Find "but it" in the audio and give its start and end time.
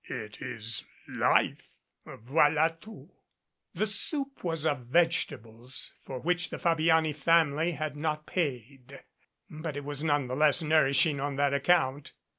9.47-9.85